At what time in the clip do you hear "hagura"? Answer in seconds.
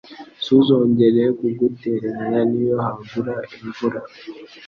2.85-3.35